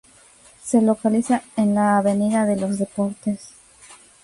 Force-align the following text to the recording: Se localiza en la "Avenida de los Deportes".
Se 0.63 0.81
localiza 0.81 1.43
en 1.55 1.75
la 1.75 1.99
"Avenida 1.99 2.47
de 2.47 2.55
los 2.59 2.79
Deportes". 2.79 3.49